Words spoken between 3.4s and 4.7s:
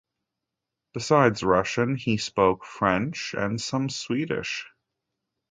some Swedish.